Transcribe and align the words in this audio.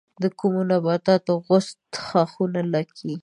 د 0.21 0.23
کومو 0.39 0.61
نباتاتو 0.71 1.33
غوڅ 1.45 1.67
ښاخونه 2.05 2.61
لگي؟ 2.73 3.13